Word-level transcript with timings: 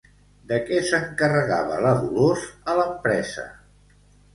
De 0.51 0.57
què 0.69 0.79
s'encarregava 0.87 1.79
la 1.85 1.95
Dolors 2.03 2.51
a 2.75 2.79
l'empresa? 2.83 3.51